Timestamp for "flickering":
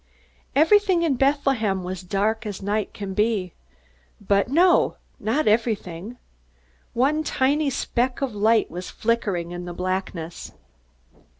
8.89-9.51